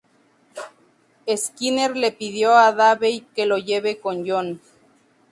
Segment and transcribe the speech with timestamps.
[1.41, 4.59] Skinner le pide a Davey que lo lleve con John.